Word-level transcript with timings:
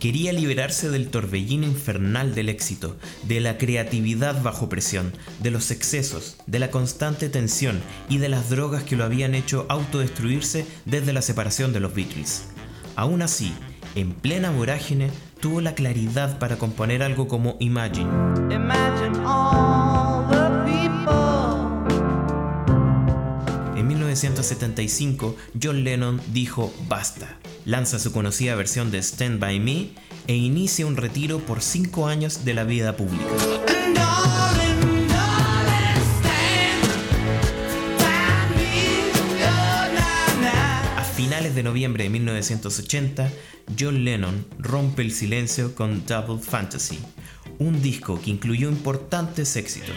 Quería 0.00 0.32
liberarse 0.32 0.88
del 0.88 1.10
torbellino 1.10 1.66
infernal 1.66 2.34
del 2.34 2.48
éxito, 2.48 2.96
de 3.24 3.38
la 3.38 3.58
creatividad 3.58 4.42
bajo 4.42 4.70
presión, 4.70 5.12
de 5.42 5.50
los 5.50 5.70
excesos, 5.70 6.38
de 6.46 6.58
la 6.58 6.70
constante 6.70 7.28
tensión 7.28 7.82
y 8.08 8.16
de 8.16 8.30
las 8.30 8.48
drogas 8.48 8.82
que 8.82 8.96
lo 8.96 9.04
habían 9.04 9.34
hecho 9.34 9.66
autodestruirse 9.68 10.64
desde 10.86 11.12
la 11.12 11.20
separación 11.20 11.74
de 11.74 11.80
los 11.80 11.94
Beatles. 11.94 12.44
Aún 12.96 13.20
así, 13.20 13.52
en 13.94 14.14
plena 14.14 14.50
vorágine, 14.50 15.10
tuvo 15.38 15.60
la 15.60 15.74
claridad 15.74 16.38
para 16.38 16.56
componer 16.56 17.02
algo 17.02 17.28
como 17.28 17.58
Imagine. 17.60 18.08
En 23.76 23.86
1975, 23.86 25.36
John 25.62 25.84
Lennon 25.84 26.22
dijo 26.32 26.72
basta. 26.88 27.38
Lanza 27.64 27.98
su 27.98 28.12
conocida 28.12 28.54
versión 28.54 28.90
de 28.90 28.98
Stand 28.98 29.38
By 29.38 29.60
Me 29.60 29.90
e 30.26 30.34
inicia 30.34 30.86
un 30.86 30.96
retiro 30.96 31.40
por 31.40 31.60
cinco 31.60 32.06
años 32.06 32.44
de 32.44 32.54
la 32.54 32.64
vida 32.64 32.96
pública. 32.96 33.24
A 40.96 41.04
finales 41.04 41.54
de 41.54 41.62
noviembre 41.62 42.04
de 42.04 42.10
1980, 42.10 43.30
John 43.78 44.04
Lennon 44.04 44.46
rompe 44.58 45.02
el 45.02 45.12
silencio 45.12 45.74
con 45.74 46.06
Double 46.06 46.42
Fantasy, 46.42 46.98
un 47.58 47.82
disco 47.82 48.20
que 48.20 48.30
incluyó 48.30 48.68
importantes 48.68 49.56
éxitos. 49.56 49.96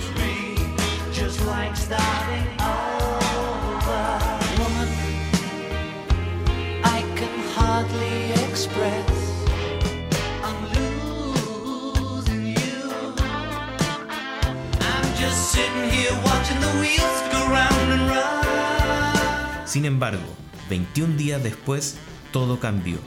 Sin 19.66 19.86
embargo, 19.86 20.22
21 20.70 21.18
días 21.18 21.44
después, 21.44 21.98
todo 22.32 22.60
cambió. 22.60 22.98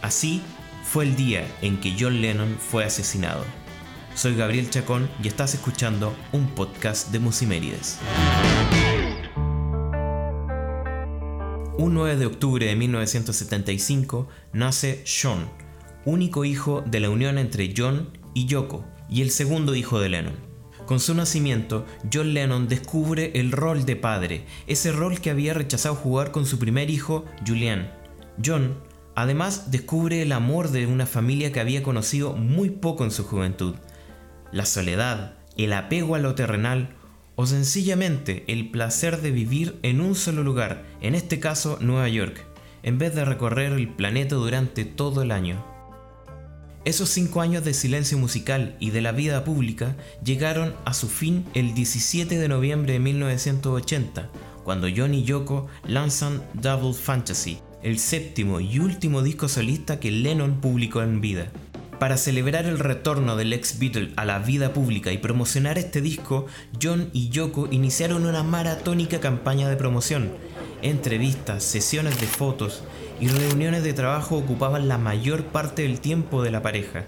Así 0.00 0.42
fue 0.84 1.04
el 1.04 1.16
día 1.16 1.44
en 1.60 1.80
que 1.80 1.96
John 1.98 2.20
Lennon 2.20 2.56
fue 2.58 2.84
asesinado. 2.84 3.44
Soy 4.14 4.36
Gabriel 4.36 4.70
Chacón 4.70 5.10
y 5.22 5.28
estás 5.28 5.54
escuchando 5.54 6.14
un 6.32 6.46
podcast 6.48 7.10
de 7.10 7.18
Musimérides. 7.18 7.98
Un 11.78 11.94
9 11.94 12.16
de 12.16 12.26
octubre 12.26 12.66
de 12.66 12.76
1975 12.76 14.28
nace 14.52 15.02
Sean, 15.04 15.50
único 16.04 16.44
hijo 16.44 16.82
de 16.86 17.00
la 17.00 17.10
unión 17.10 17.38
entre 17.38 17.74
John 17.76 18.16
y 18.34 18.46
Yoko, 18.46 18.84
y 19.10 19.22
el 19.22 19.32
segundo 19.32 19.74
hijo 19.74 19.98
de 19.98 20.10
Lennon. 20.10 20.43
Con 20.86 21.00
su 21.00 21.14
nacimiento, 21.14 21.86
John 22.12 22.34
Lennon 22.34 22.68
descubre 22.68 23.32
el 23.34 23.52
rol 23.52 23.86
de 23.86 23.96
padre, 23.96 24.44
ese 24.66 24.92
rol 24.92 25.18
que 25.20 25.30
había 25.30 25.54
rechazado 25.54 25.94
jugar 25.94 26.30
con 26.30 26.44
su 26.44 26.58
primer 26.58 26.90
hijo, 26.90 27.24
Julian. 27.46 27.90
John, 28.44 28.78
además, 29.14 29.70
descubre 29.70 30.20
el 30.20 30.32
amor 30.32 30.70
de 30.70 30.86
una 30.86 31.06
familia 31.06 31.52
que 31.52 31.60
había 31.60 31.82
conocido 31.82 32.34
muy 32.34 32.68
poco 32.68 33.04
en 33.04 33.10
su 33.10 33.24
juventud. 33.24 33.76
La 34.52 34.66
soledad, 34.66 35.36
el 35.56 35.72
apego 35.72 36.16
a 36.16 36.18
lo 36.18 36.34
terrenal 36.34 36.94
o 37.34 37.46
sencillamente 37.46 38.44
el 38.46 38.70
placer 38.70 39.22
de 39.22 39.30
vivir 39.30 39.78
en 39.82 40.02
un 40.02 40.14
solo 40.14 40.42
lugar, 40.42 40.84
en 41.00 41.14
este 41.14 41.40
caso 41.40 41.78
Nueva 41.80 42.08
York, 42.08 42.44
en 42.82 42.98
vez 42.98 43.14
de 43.14 43.24
recorrer 43.24 43.72
el 43.72 43.88
planeta 43.88 44.34
durante 44.36 44.84
todo 44.84 45.22
el 45.22 45.30
año. 45.30 45.73
Esos 46.84 47.08
cinco 47.08 47.40
años 47.40 47.64
de 47.64 47.72
silencio 47.72 48.18
musical 48.18 48.76
y 48.78 48.90
de 48.90 49.00
la 49.00 49.12
vida 49.12 49.42
pública 49.42 49.96
llegaron 50.22 50.74
a 50.84 50.92
su 50.92 51.08
fin 51.08 51.46
el 51.54 51.72
17 51.72 52.36
de 52.36 52.46
noviembre 52.46 52.92
de 52.92 52.98
1980, 52.98 54.28
cuando 54.64 54.88
John 54.94 55.14
y 55.14 55.24
Yoko 55.24 55.66
lanzan 55.86 56.42
Double 56.52 56.92
Fantasy, 56.92 57.60
el 57.82 57.98
séptimo 57.98 58.60
y 58.60 58.80
último 58.80 59.22
disco 59.22 59.48
solista 59.48 59.98
que 59.98 60.10
Lennon 60.10 60.60
publicó 60.60 61.00
en 61.00 61.22
vida. 61.22 61.50
Para 61.98 62.18
celebrar 62.18 62.66
el 62.66 62.78
retorno 62.78 63.36
del 63.36 63.54
ex 63.54 63.78
Beatle 63.78 64.12
a 64.16 64.26
la 64.26 64.38
vida 64.38 64.74
pública 64.74 65.10
y 65.10 65.16
promocionar 65.16 65.78
este 65.78 66.02
disco, 66.02 66.44
John 66.82 67.08
y 67.14 67.30
Yoko 67.30 67.66
iniciaron 67.70 68.26
una 68.26 68.42
maratónica 68.42 69.20
campaña 69.20 69.70
de 69.70 69.76
promoción. 69.76 70.32
Entrevistas, 70.82 71.64
sesiones 71.64 72.20
de 72.20 72.26
fotos, 72.26 72.82
y 73.20 73.28
reuniones 73.28 73.82
de 73.84 73.92
trabajo 73.92 74.36
ocupaban 74.36 74.88
la 74.88 74.98
mayor 74.98 75.44
parte 75.44 75.82
del 75.82 76.00
tiempo 76.00 76.42
de 76.42 76.50
la 76.50 76.62
pareja. 76.62 77.04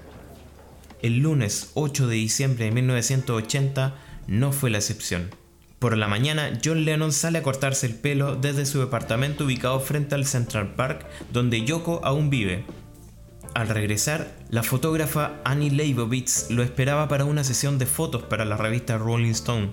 El 1.02 1.18
lunes 1.18 1.70
8 1.74 2.06
de 2.06 2.16
diciembre 2.16 2.64
de 2.66 2.70
1980 2.70 3.94
no 4.26 4.52
fue 4.52 4.70
la 4.70 4.78
excepción. 4.78 5.30
Por 5.78 5.96
la 5.96 6.08
mañana, 6.08 6.58
John 6.64 6.84
Lennon 6.84 7.12
sale 7.12 7.38
a 7.38 7.42
cortarse 7.42 7.86
el 7.86 7.94
pelo 7.94 8.34
desde 8.34 8.64
su 8.64 8.80
departamento 8.80 9.44
ubicado 9.44 9.78
frente 9.80 10.14
al 10.14 10.26
Central 10.26 10.74
Park, 10.74 11.06
donde 11.32 11.64
Yoko 11.64 12.00
aún 12.02 12.30
vive. 12.30 12.64
Al 13.54 13.68
regresar, 13.68 14.34
la 14.48 14.62
fotógrafa 14.62 15.40
Annie 15.44 15.70
Leibovitz 15.70 16.50
lo 16.50 16.62
esperaba 16.62 17.08
para 17.08 17.24
una 17.24 17.44
sesión 17.44 17.78
de 17.78 17.86
fotos 17.86 18.22
para 18.22 18.44
la 18.44 18.56
revista 18.56 18.96
Rolling 18.96 19.30
Stone. 19.30 19.70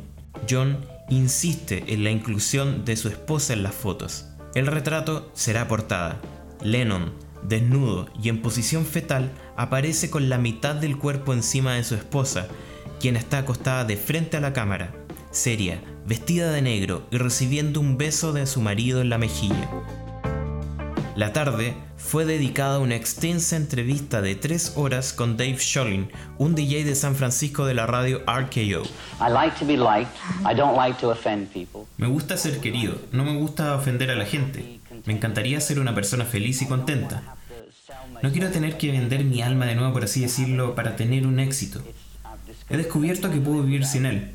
John 0.49 0.77
insiste 1.09 1.85
en 1.87 2.03
la 2.03 2.11
inclusión 2.11 2.85
de 2.85 2.97
su 2.97 3.07
esposa 3.07 3.53
en 3.53 3.63
las 3.63 3.73
fotos. 3.73 4.27
El 4.55 4.67
retrato 4.67 5.31
será 5.33 5.67
portada. 5.67 6.21
Lennon, 6.61 7.11
desnudo 7.41 8.07
y 8.21 8.29
en 8.29 8.41
posición 8.41 8.85
fetal, 8.85 9.31
aparece 9.57 10.09
con 10.09 10.29
la 10.29 10.37
mitad 10.37 10.75
del 10.75 10.97
cuerpo 10.97 11.33
encima 11.33 11.73
de 11.73 11.83
su 11.83 11.95
esposa, 11.95 12.47
quien 12.99 13.15
está 13.15 13.39
acostada 13.39 13.83
de 13.83 13.97
frente 13.97 14.37
a 14.37 14.41
la 14.41 14.53
cámara, 14.53 14.93
seria, 15.31 15.81
vestida 16.05 16.51
de 16.51 16.61
negro 16.61 17.07
y 17.09 17.17
recibiendo 17.17 17.79
un 17.79 17.97
beso 17.97 18.31
de 18.31 18.45
su 18.45 18.61
marido 18.61 19.01
en 19.01 19.09
la 19.09 19.17
mejilla. 19.17 19.69
La 21.15 21.31
tarde 21.31 21.75
fue 21.95 22.25
dedicada 22.25 22.77
a 22.77 22.79
una 22.79 22.95
extensa 22.95 23.55
entrevista 23.55 24.23
de 24.23 24.33
tres 24.33 24.73
horas 24.75 25.13
con 25.13 25.37
Dave 25.37 25.59
Schollin, 25.59 26.09
un 26.39 26.55
DJ 26.55 26.83
de 26.85 26.95
San 26.95 27.15
Francisco 27.15 27.65
de 27.65 27.75
la 27.75 27.85
radio 27.85 28.23
RKO. 28.25 28.83
Me 31.97 32.07
gusta 32.07 32.35
ser 32.35 32.59
querido, 32.59 32.95
no 33.11 33.23
me 33.23 33.35
gusta 33.37 33.75
ofender 33.75 34.09
a 34.09 34.15
la 34.15 34.25
gente. 34.25 34.79
Me 35.05 35.13
encantaría 35.13 35.61
ser 35.61 35.79
una 35.79 35.93
persona 35.93 36.25
feliz 36.25 36.63
y 36.63 36.65
contenta. 36.65 37.35
No 38.23 38.31
quiero 38.31 38.49
tener 38.49 38.77
que 38.77 38.91
vender 38.91 39.23
mi 39.23 39.43
alma 39.43 39.67
de 39.67 39.75
nuevo, 39.75 39.93
por 39.93 40.05
así 40.05 40.21
decirlo, 40.21 40.73
para 40.73 40.95
tener 40.95 41.27
un 41.27 41.39
éxito. 41.39 41.79
He 42.71 42.77
descubierto 42.77 43.29
que 43.29 43.39
puedo 43.39 43.61
vivir 43.61 43.85
sin 43.85 44.07
él. 44.07 44.31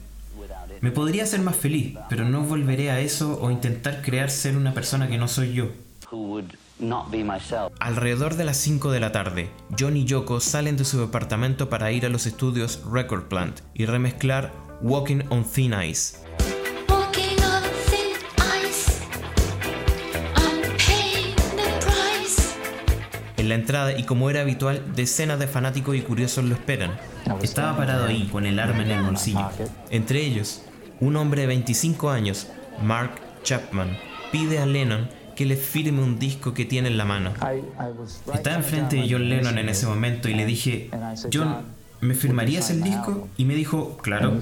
Me 0.80 0.92
podría 0.92 1.24
hacer 1.24 1.40
más 1.40 1.56
feliz, 1.56 1.96
pero 2.08 2.24
no 2.24 2.44
volveré 2.44 2.92
a 2.92 3.00
eso 3.00 3.40
o 3.42 3.50
intentar 3.50 4.00
crear 4.00 4.30
ser 4.30 4.56
una 4.56 4.74
persona 4.74 5.08
que 5.08 5.18
no 5.18 5.26
soy 5.26 5.54
yo. 5.54 5.70
Alrededor 7.80 8.36
de 8.36 8.44
las 8.44 8.56
5 8.58 8.92
de 8.92 9.00
la 9.00 9.10
tarde, 9.10 9.50
John 9.78 9.96
y 9.96 10.04
Yoko 10.04 10.40
salen 10.40 10.76
de 10.76 10.84
su 10.84 11.00
departamento 11.00 11.68
para 11.68 11.90
ir 11.90 12.06
a 12.06 12.08
los 12.08 12.26
estudios 12.26 12.82
Record 12.90 13.24
Plant 13.24 13.60
y 13.74 13.86
remezclar 13.86 14.52
Walking 14.80 15.22
on 15.30 15.44
Thin 15.44 15.74
Ice. 15.82 16.18
En 23.36 23.48
la 23.48 23.54
entrada, 23.54 23.98
y 23.98 24.04
como 24.04 24.30
era 24.30 24.42
habitual, 24.42 24.82
decenas 24.94 25.38
de 25.38 25.46
fanáticos 25.46 25.96
y 25.96 26.02
curiosos 26.02 26.44
lo 26.44 26.54
esperan. 26.54 26.96
Estaba 27.42 27.76
parado 27.76 28.06
ahí, 28.06 28.28
con 28.30 28.46
el 28.46 28.58
arma 28.58 28.82
en 28.82 28.90
el 28.90 29.02
bolsillo. 29.02 29.48
Entre 29.90 30.20
ellos, 30.20 30.62
un 31.00 31.16
hombre 31.16 31.42
de 31.42 31.46
25 31.46 32.10
años, 32.10 32.48
Mark 32.82 33.12
Chapman, 33.42 33.96
pide 34.30 34.58
a 34.58 34.66
Lennon 34.66 35.08
que 35.38 35.46
le 35.46 35.54
firme 35.54 36.02
un 36.02 36.18
disco 36.18 36.52
que 36.52 36.64
tiene 36.64 36.88
en 36.88 36.98
la 36.98 37.04
mano. 37.04 37.32
Estaba 38.34 38.56
enfrente 38.56 38.96
de 38.96 39.06
John 39.08 39.28
Lennon 39.28 39.56
en 39.56 39.68
ese 39.68 39.86
momento 39.86 40.28
y 40.28 40.34
le 40.34 40.44
dije, 40.44 40.90
John, 41.32 41.58
¿me 42.00 42.14
firmarías 42.14 42.70
el 42.70 42.82
disco? 42.82 43.28
Y 43.36 43.44
me 43.44 43.54
dijo, 43.54 43.98
claro. 43.98 44.36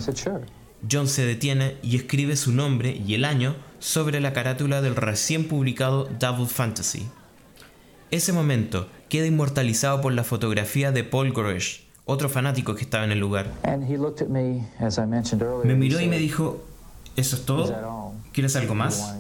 John 0.91 1.07
se 1.07 1.27
detiene 1.27 1.77
y 1.83 1.97
escribe 1.97 2.35
su 2.35 2.51
nombre 2.51 2.97
y 3.07 3.13
el 3.13 3.27
año 3.27 3.57
sobre 3.79 4.23
la 4.23 4.33
carátula 4.33 4.81
del 4.81 4.97
recién 4.97 5.49
publicado 5.49 6.09
Double 6.19 6.47
Fantasy. 6.47 7.07
Ese 8.11 8.33
momento 8.33 8.89
queda 9.11 9.27
inmortalizado 9.27 10.01
por 10.01 10.15
la 10.15 10.25
fotografía 10.25 10.93
de 10.93 11.05
Paul 11.05 11.31
Goresh, 11.33 11.85
otro 12.07 12.31
fanático 12.31 12.75
que 12.75 12.85
estaba 12.85 13.05
en 13.05 13.13
el 13.13 13.19
lugar. 13.19 13.53
Me 15.63 15.75
miró 15.75 16.01
y 16.01 16.09
me 16.09 16.19
dijo, 16.19 16.65
¿eso 17.17 17.37
es 17.37 17.45
todo? 17.45 18.06
¿Quieres 18.37 18.55
algo 18.55 18.75
más? 18.75 19.17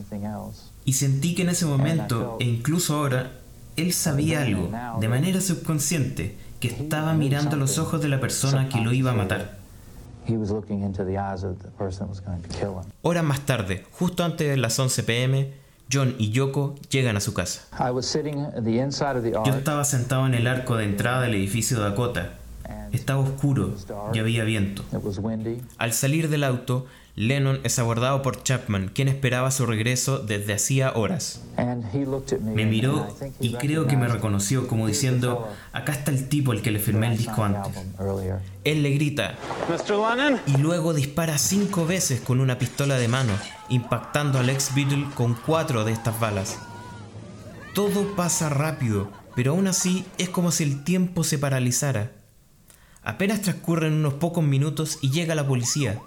Y 0.84 0.92
sentí 0.92 1.34
que 1.34 1.40
en 1.40 1.48
ese 1.48 1.64
momento, 1.64 2.36
e 2.38 2.44
incluso 2.44 2.96
ahora, 2.96 3.32
él 3.76 3.94
sabía 3.94 4.42
algo, 4.42 4.70
de 5.00 5.08
manera 5.08 5.40
subconsciente, 5.40 6.36
que 6.60 6.68
estaba 6.68 7.14
mirando 7.14 7.56
los 7.56 7.78
ojos 7.78 8.02
de 8.02 8.08
la 8.10 8.20
persona 8.20 8.68
que 8.68 8.78
lo 8.82 8.92
iba 8.92 9.12
a 9.12 9.14
matar. 9.14 9.56
Horas 13.00 13.24
más 13.24 13.40
tarde, 13.40 13.86
justo 13.90 14.22
antes 14.22 14.50
de 14.50 14.58
las 14.58 14.78
11 14.78 15.02
pm, 15.04 15.50
John 15.90 16.14
y 16.18 16.30
Yoko 16.32 16.74
llegan 16.90 17.16
a 17.16 17.20
su 17.20 17.32
casa. 17.32 17.62
Yo 19.46 19.54
estaba 19.54 19.84
sentado 19.84 20.26
en 20.26 20.34
el 20.34 20.46
arco 20.46 20.76
de 20.76 20.84
entrada 20.84 21.22
del 21.22 21.36
edificio 21.36 21.80
Dakota. 21.80 22.34
Estaba 22.92 23.20
oscuro 23.20 23.72
y 24.12 24.18
había 24.18 24.44
viento. 24.44 24.84
Al 25.78 25.92
salir 25.94 26.28
del 26.28 26.44
auto, 26.44 26.84
Lennon 27.18 27.60
es 27.64 27.78
abordado 27.78 28.20
por 28.20 28.42
Chapman, 28.42 28.90
quien 28.92 29.08
esperaba 29.08 29.50
su 29.50 29.64
regreso 29.64 30.18
desde 30.18 30.52
hacía 30.52 30.92
horas. 30.92 31.40
Me 32.42 32.66
miró 32.66 33.08
y 33.40 33.54
creo 33.54 33.86
que 33.86 33.96
me 33.96 34.06
reconoció 34.06 34.68
como 34.68 34.86
diciendo, 34.86 35.48
acá 35.72 35.92
está 35.92 36.10
el 36.10 36.28
tipo 36.28 36.52
al 36.52 36.60
que 36.60 36.70
le 36.70 36.78
firmé 36.78 37.06
el 37.10 37.16
disco 37.16 37.42
antes. 37.42 37.72
Él 38.64 38.82
le 38.82 38.90
grita 38.90 39.34
y 40.46 40.58
luego 40.58 40.92
dispara 40.92 41.38
cinco 41.38 41.86
veces 41.86 42.20
con 42.20 42.38
una 42.38 42.58
pistola 42.58 42.98
de 42.98 43.08
mano, 43.08 43.32
impactando 43.70 44.38
al 44.38 44.50
ex 44.50 44.74
Beatle 44.74 45.06
con 45.14 45.34
cuatro 45.34 45.84
de 45.84 45.92
estas 45.92 46.20
balas. 46.20 46.58
Todo 47.74 48.14
pasa 48.14 48.50
rápido, 48.50 49.10
pero 49.34 49.52
aún 49.52 49.68
así 49.68 50.04
es 50.18 50.28
como 50.28 50.52
si 50.52 50.64
el 50.64 50.84
tiempo 50.84 51.24
se 51.24 51.38
paralizara. 51.38 52.12
Apenas 53.02 53.40
transcurren 53.40 53.94
unos 53.94 54.14
pocos 54.14 54.44
minutos 54.44 54.98
y 55.00 55.12
llega 55.12 55.34
la 55.34 55.46
policía. 55.46 55.98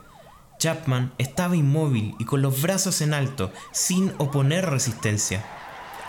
Chapman 0.59 1.13
estaba 1.17 1.55
inmóvil 1.55 2.15
y 2.19 2.25
con 2.25 2.41
los 2.41 2.61
brazos 2.61 3.01
en 3.01 3.13
alto, 3.13 3.51
sin 3.71 4.11
oponer 4.17 4.69
resistencia. 4.69 5.43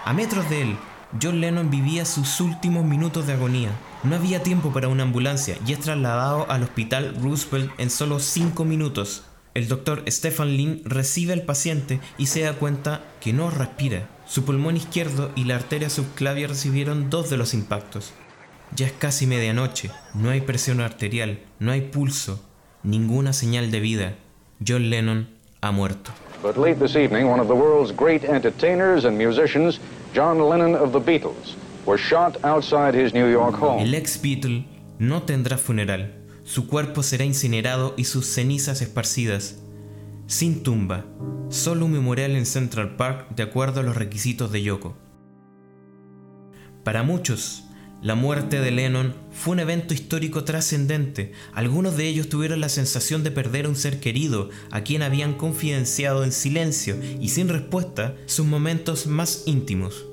A 0.05 0.13
metros 0.13 0.51
de 0.51 0.63
él, 0.63 0.77
John 1.23 1.41
Lennon 1.41 1.71
vivía 1.71 2.05
sus 2.05 2.41
últimos 2.41 2.85
minutos 2.85 3.29
de 3.29 3.35
agonía. 3.35 3.71
No 4.03 4.17
había 4.17 4.43
tiempo 4.43 4.73
para 4.73 4.89
una 4.89 5.05
ambulancia 5.05 5.57
y 5.67 5.73
es 5.73 5.79
trasladado 5.79 6.51
al 6.51 6.65
hospital 6.65 7.17
Roosevelt 7.23 7.71
en 7.79 7.91
solo 7.91 8.19
5 8.19 8.65
minutos. 8.65 9.23
El 9.55 9.69
doctor 9.69 10.05
Stephen 10.09 10.57
Lynn 10.57 10.83
recibe 10.85 11.33
al 11.33 11.43
paciente 11.43 12.01
y 12.19 12.27
se 12.27 12.43
da 12.43 12.55
cuenta 12.55 13.05
que 13.21 13.33
no 13.33 13.51
respira. 13.51 14.09
Su 14.27 14.45
pulmón 14.45 14.77
izquierdo 14.77 15.31
y 15.37 15.45
la 15.45 15.57
arteria 15.57 15.91
subclavia 15.91 16.49
recibieron 16.49 17.09
dos 17.09 17.31
de 17.31 17.37
los 17.37 17.55
impactos. 17.55 18.13
Ya 18.75 18.87
es 18.87 18.93
casi 18.93 19.27
medianoche, 19.27 19.91
no 20.15 20.31
hay 20.31 20.41
presión 20.41 20.81
arterial, 20.81 21.41
no 21.59 21.73
hay 21.73 21.81
pulso, 21.81 22.45
ninguna 22.83 23.33
señal 23.33 23.71
de 23.71 23.81
vida. 23.81 24.17
John 24.63 24.91
Lennon 24.91 25.27
ha 25.63 25.73
muerto. 25.73 26.13
But 26.43 26.57
late 26.57 26.79
this 26.79 26.95
evening, 26.97 27.29
one 27.29 27.41
of 27.41 27.49
the 27.49 27.55
world's 27.55 27.93
great 27.93 28.25
entertainers 28.25 29.05
and 29.05 29.17
musicians, 29.17 29.81
John 30.15 30.39
Lennon 30.39 30.75
of 30.75 30.93
the 30.93 31.01
Beatles, 31.01 31.57
was 31.87 32.01
shot 32.01 32.37
outside 32.45 32.95
his 32.95 33.15
New 33.15 33.31
York 33.31 33.55
home. 33.55 33.83
El 33.83 33.95
ex 33.95 34.21
Beatle 34.21 34.65
no 34.99 35.23
tendrá 35.23 35.57
funeral. 35.57 36.13
Su 36.45 36.67
cuerpo 36.67 37.03
será 37.03 37.25
incinerado 37.25 37.95
y 37.97 38.05
sus 38.05 38.27
cenizas 38.27 38.83
esparcidas. 38.83 39.59
Sin 40.27 40.63
tumba, 40.63 41.05
solo 41.49 41.87
un 41.87 41.93
memorial 41.93 42.33
en 42.33 42.47
Central 42.47 42.97
Park 42.97 43.29
de 43.35 43.43
acuerdo 43.43 43.81
a 43.81 43.83
los 43.83 43.97
requisitos 43.97 44.53
de 44.53 44.63
Yoko. 44.63 44.95
Para 46.85 47.03
muchos, 47.03 47.65
la 48.03 48.15
muerte 48.15 48.61
de 48.61 48.71
Lennon 48.71 49.15
fue 49.31 49.53
un 49.53 49.61
evento 49.61 49.93
histórico 49.93 50.45
trascendente. 50.45 51.33
Algunos 51.53 51.99
de 51.99 52.09
ellos 52.09 52.31
tuvieron 52.31 52.61
la 52.61 52.71
sensación 52.71 53.23
de 53.23 53.31
perder 53.31 53.67
a 53.67 53.69
un 53.69 53.77
ser 53.77 54.01
querido, 54.01 54.49
a 54.71 54.81
quien 54.81 55.03
habían 55.03 55.35
confidenciado 55.35 56.25
en 56.25 56.33
silencio 56.33 56.97
y 57.21 57.29
sin 57.29 57.49
respuesta 57.49 58.17
sus 58.25 58.47
momentos 58.47 59.07
más 59.07 59.43
íntimos. 59.45 60.07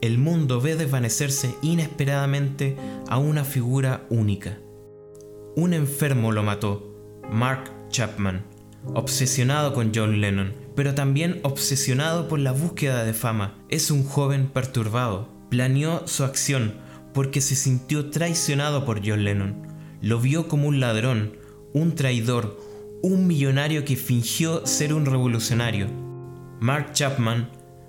El 0.00 0.18
mundo 0.18 0.60
ve 0.60 0.76
desvanecerse 0.76 1.54
inesperadamente 1.60 2.76
a 3.08 3.18
una 3.18 3.44
figura 3.44 4.06
única. 4.08 4.58
Un 5.56 5.72
enfermo 5.72 6.30
lo 6.30 6.44
mató, 6.44 6.94
Mark 7.32 7.72
Chapman, 7.90 8.44
obsesionado 8.94 9.74
con 9.74 9.90
John 9.92 10.20
Lennon, 10.20 10.54
pero 10.76 10.94
también 10.94 11.40
obsesionado 11.42 12.28
por 12.28 12.38
la 12.38 12.52
búsqueda 12.52 13.02
de 13.02 13.14
fama. 13.14 13.58
Es 13.68 13.90
un 13.90 14.04
joven 14.04 14.48
perturbado, 14.48 15.35
Planeó 15.56 16.06
su 16.06 16.22
acción 16.22 16.74
porque 17.14 17.40
se 17.40 17.56
sintió 17.56 18.10
traicionado 18.10 18.84
por 18.84 19.00
John 19.02 19.24
Lennon. 19.24 19.66
Lo 20.02 20.20
vio 20.20 20.48
como 20.48 20.68
un 20.68 20.80
ladrón, 20.80 21.32
un 21.72 21.94
traidor, 21.94 22.60
un 23.02 23.26
millonario 23.26 23.82
que 23.86 23.96
fingió 23.96 24.66
ser 24.66 24.92
un 24.92 25.06
revolucionario. 25.06 25.86
Mark 26.60 26.92
Chapman 26.92 27.48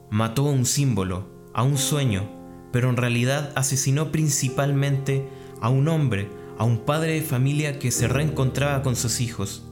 mató 0.09 0.47
a 0.47 0.51
un 0.51 0.65
símbolo, 0.65 1.27
a 1.53 1.63
un 1.63 1.77
sueño, 1.77 2.29
pero 2.71 2.89
en 2.89 2.95
realidad 2.95 3.51
asesinó 3.57 4.13
principalmente 4.13 5.27
a 5.59 5.67
un 5.67 5.89
hombre, 5.89 6.29
a 6.57 6.63
un 6.63 6.85
padre 6.85 7.15
de 7.15 7.21
familia 7.21 7.79
que 7.79 7.91
se 7.91 8.07
reencontraba 8.07 8.81
con 8.81 8.95
sus 8.95 9.19
hijos, 9.19 9.65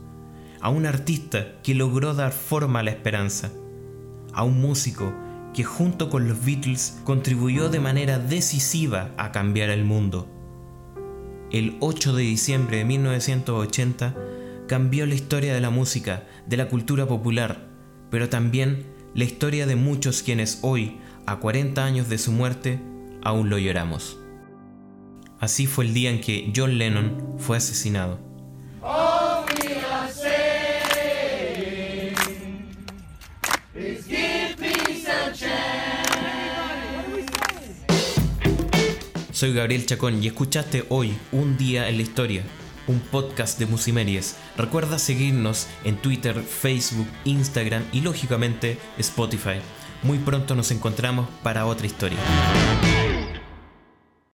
a 0.60 0.68
un 0.68 0.86
artista 0.86 1.62
que 1.64 1.74
logró 1.74 2.14
dar 2.14 2.34
forma 2.34 2.82
a 2.82 2.84
la 2.84 2.92
esperanza, 2.92 3.54
a 4.34 4.44
un 4.44 4.60
músico 4.60 5.14
que 5.56 5.64
junto 5.64 6.10
con 6.10 6.28
los 6.28 6.44
Beatles 6.44 7.00
contribuyó 7.06 7.70
de 7.70 7.80
manera 7.80 8.20
decisiva 8.20 9.12
a 9.16 9.32
cambiar 9.32 9.70
el 9.70 9.86
mundo. 9.86 10.28
El 11.50 11.78
8 11.80 12.14
de 12.14 12.24
diciembre 12.24 12.80
de 12.80 12.84
1980 12.84 14.16
cambió 14.68 15.06
la 15.06 15.16
historia 15.16 15.54
de 15.54 15.62
la 15.62 15.70
música, 15.70 16.26
de 16.46 16.58
la 16.58 16.68
cultura 16.68 17.08
popular, 17.08 17.70
pero 18.12 18.28
también 18.28 18.86
la 19.14 19.24
historia 19.24 19.66
de 19.66 19.78
muchos 19.78 20.24
quienes 20.24 20.60
hoy, 20.62 20.98
a 21.26 21.38
40 21.38 21.86
años 21.86 22.10
de 22.10 22.18
su 22.18 22.34
muerte, 22.34 22.82
aún 23.24 23.50
lo 23.50 23.58
lloramos. 23.58 24.20
Así 25.40 25.68
fue 25.68 25.86
el 25.86 25.94
día 25.94 26.10
en 26.10 26.20
que 26.20 26.52
John 26.54 26.78
Lennon 26.78 27.38
fue 27.38 27.56
asesinado. 27.56 28.20
Soy 39.36 39.52
Gabriel 39.54 39.86
Chacón 39.86 40.24
y 40.24 40.28
escuchaste 40.28 40.86
hoy 40.88 41.14
Un 41.34 41.58
Día 41.58 41.90
en 41.90 41.98
la 41.98 42.04
Historia, 42.04 42.44
un 42.88 43.02
podcast 43.02 43.60
de 43.60 43.66
Musimeries. 43.66 44.38
Recuerda 44.56 44.98
seguirnos 44.98 45.68
en 45.84 45.98
Twitter, 45.98 46.42
Facebook, 46.42 47.08
Instagram 47.26 47.84
y 47.92 48.00
lógicamente 48.00 48.78
Spotify. 48.98 49.60
Muy 50.04 50.20
pronto 50.20 50.56
nos 50.56 50.72
encontramos 50.72 51.28
para 51.44 51.66
otra 51.66 51.86
historia. 51.86 52.18